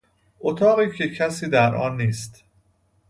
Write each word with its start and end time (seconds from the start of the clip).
اتاقی 0.39 0.91
که 0.91 1.09
کسی 1.09 1.47
در 1.49 1.75
آن 1.75 1.97
نیست 2.01 2.43